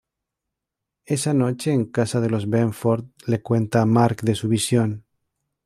[1.05, 5.05] Esa noche, en casa de los Benford, le cuenta a Mark de su visión.